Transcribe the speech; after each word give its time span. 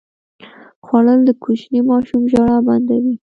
خوړل 0.85 1.19
د 1.25 1.29
کوچني 1.43 1.81
ماشوم 1.89 2.23
ژړا 2.31 2.57
بنده 2.67 2.95
وي 3.03 3.15